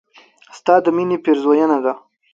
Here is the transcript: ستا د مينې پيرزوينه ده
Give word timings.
ستا 0.57 0.75
د 0.83 0.85
مينې 0.95 1.17
پيرزوينه 1.23 1.77
ده 1.83 1.93